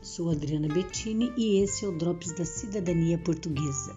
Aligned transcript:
Sou 0.00 0.30
Adriana 0.30 0.68
Bettini 0.68 1.32
e 1.36 1.58
esse 1.58 1.84
é 1.84 1.88
o 1.88 1.98
Drops 1.98 2.30
da 2.36 2.44
Cidadania 2.44 3.18
Portuguesa. 3.18 3.96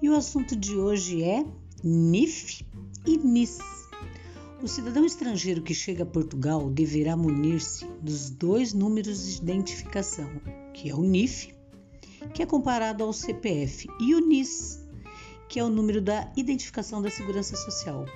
E 0.00 0.08
o 0.08 0.14
assunto 0.14 0.54
de 0.54 0.76
hoje 0.76 1.24
é 1.24 1.44
NIF 1.82 2.64
e 3.04 3.18
NIS. 3.18 3.58
O 4.62 4.68
cidadão 4.68 5.04
estrangeiro 5.04 5.60
que 5.60 5.74
chega 5.74 6.04
a 6.04 6.06
Portugal 6.06 6.70
deverá 6.70 7.16
munir-se 7.16 7.84
dos 8.00 8.30
dois 8.30 8.72
números 8.72 9.26
de 9.26 9.42
identificação, 9.42 10.30
que 10.72 10.88
é 10.88 10.94
o 10.94 11.02
NIF, 11.02 11.52
que 12.32 12.40
é 12.40 12.46
comparado 12.46 13.02
ao 13.02 13.12
CPF, 13.12 13.88
e 14.00 14.14
o 14.14 14.20
NIS, 14.20 14.86
que 15.48 15.58
é 15.58 15.64
o 15.64 15.68
número 15.68 16.00
da 16.00 16.32
identificação 16.36 17.02
da 17.02 17.10
Segurança 17.10 17.56
Social. 17.56 18.06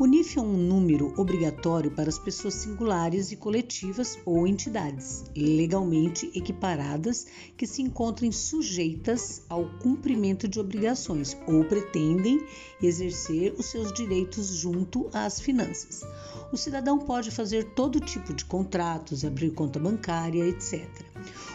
O 0.00 0.06
NIF 0.06 0.38
é 0.38 0.40
um 0.40 0.56
número 0.56 1.12
obrigatório 1.18 1.90
para 1.90 2.08
as 2.08 2.18
pessoas 2.18 2.54
singulares 2.54 3.32
e 3.32 3.36
coletivas 3.36 4.18
ou 4.24 4.46
entidades 4.46 5.24
legalmente 5.36 6.30
equiparadas 6.34 7.26
que 7.54 7.66
se 7.66 7.82
encontrem 7.82 8.32
sujeitas 8.32 9.42
ao 9.46 9.66
cumprimento 9.78 10.48
de 10.48 10.58
obrigações 10.58 11.36
ou 11.46 11.66
pretendem 11.66 12.42
exercer 12.82 13.52
os 13.58 13.66
seus 13.66 13.92
direitos 13.92 14.46
junto 14.46 15.10
às 15.12 15.38
finanças. 15.38 16.00
O 16.50 16.56
cidadão 16.56 16.98
pode 16.98 17.30
fazer 17.30 17.64
todo 17.74 18.00
tipo 18.00 18.32
de 18.32 18.46
contratos, 18.46 19.22
abrir 19.22 19.50
conta 19.50 19.78
bancária, 19.78 20.48
etc. 20.48 20.88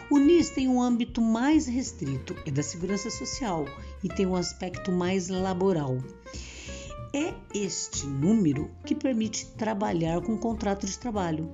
O 0.07 0.19
NIS 0.19 0.51
tem 0.51 0.67
um 0.67 0.79
âmbito 0.79 1.19
mais 1.19 1.65
restrito, 1.65 2.35
é 2.45 2.51
da 2.51 2.61
segurança 2.61 3.09
social 3.09 3.65
e 4.03 4.07
tem 4.07 4.27
um 4.27 4.35
aspecto 4.35 4.91
mais 4.91 5.29
laboral. 5.29 5.97
É 7.17 7.33
este 7.53 8.05
número 8.05 8.69
que 8.85 8.93
permite 8.93 9.45
trabalhar 9.51 10.19
com 10.19 10.37
contrato 10.37 10.85
de 10.85 10.99
trabalho. 10.99 11.49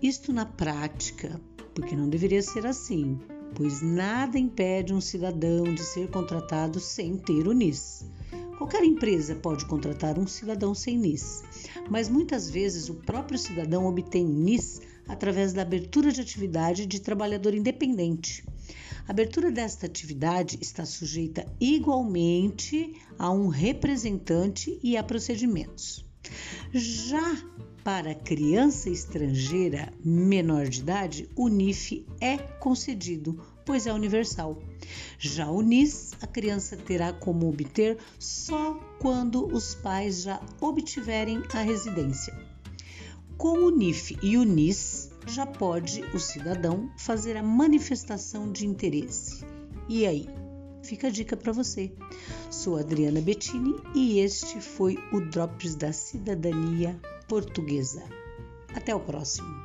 Isto 0.00 0.32
na 0.32 0.46
prática, 0.46 1.40
porque 1.74 1.96
não 1.96 2.08
deveria 2.08 2.40
ser 2.40 2.64
assim, 2.64 3.18
pois 3.52 3.82
nada 3.82 4.38
impede 4.38 4.94
um 4.94 5.00
cidadão 5.00 5.64
de 5.74 5.82
ser 5.82 6.08
contratado 6.08 6.78
sem 6.78 7.16
ter 7.16 7.48
o 7.48 7.52
NIS. 7.52 8.08
Qualquer 8.56 8.84
empresa 8.84 9.34
pode 9.34 9.66
contratar 9.66 10.20
um 10.20 10.26
cidadão 10.28 10.72
sem 10.72 10.96
NIS, 10.96 11.42
mas 11.90 12.08
muitas 12.08 12.48
vezes 12.48 12.88
o 12.88 12.94
próprio 12.94 13.40
cidadão 13.40 13.86
obtém 13.86 14.24
NIS 14.24 14.80
através 15.08 15.52
da 15.52 15.62
abertura 15.62 16.12
de 16.12 16.20
atividade 16.20 16.86
de 16.86 17.00
trabalhador 17.00 17.54
independente. 17.54 18.44
A 19.06 19.10
abertura 19.10 19.50
desta 19.50 19.86
atividade 19.86 20.58
está 20.60 20.86
sujeita 20.86 21.44
igualmente 21.60 22.94
a 23.18 23.30
um 23.30 23.48
representante 23.48 24.78
e 24.82 24.96
a 24.96 25.02
procedimentos. 25.02 26.04
Já 26.72 27.36
para 27.82 28.14
criança 28.14 28.88
estrangeira 28.88 29.92
menor 30.04 30.68
de 30.68 30.80
idade, 30.80 31.28
o 31.34 31.48
NIF 31.48 32.06
é 32.20 32.38
concedido, 32.38 33.44
pois 33.66 33.88
é 33.88 33.92
universal. 33.92 34.62
Já 35.18 35.50
o 35.50 35.60
NIS, 35.62 36.12
a 36.22 36.26
criança 36.26 36.76
terá 36.76 37.12
como 37.12 37.48
obter 37.48 37.98
só 38.20 38.74
quando 39.00 39.46
os 39.52 39.74
pais 39.74 40.22
já 40.22 40.40
obtiverem 40.60 41.42
a 41.52 41.60
residência. 41.60 42.32
Com 43.42 43.58
o 43.58 43.70
NIF 43.72 44.16
e 44.22 44.36
o 44.36 44.44
NIS, 44.44 45.10
já 45.26 45.44
pode 45.44 46.00
o 46.14 46.20
cidadão 46.20 46.88
fazer 46.96 47.36
a 47.36 47.42
manifestação 47.42 48.52
de 48.52 48.64
interesse. 48.64 49.44
E 49.88 50.06
aí? 50.06 50.28
Fica 50.84 51.08
a 51.08 51.10
dica 51.10 51.36
para 51.36 51.50
você. 51.50 51.92
Sou 52.52 52.78
Adriana 52.78 53.20
Bettini 53.20 53.74
e 53.96 54.20
este 54.20 54.60
foi 54.60 54.96
o 55.12 55.20
Drops 55.20 55.74
da 55.74 55.92
Cidadania 55.92 56.96
Portuguesa. 57.26 58.04
Até 58.76 58.94
o 58.94 59.00
próximo. 59.00 59.61